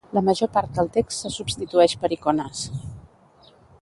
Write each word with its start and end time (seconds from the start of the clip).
La 0.17 0.21
major 0.27 0.49
part 0.53 0.71
del 0.77 0.87
text 0.95 1.25
se 1.25 1.31
substitueix 1.35 1.95
per 2.05 2.11
icones. 2.17 2.65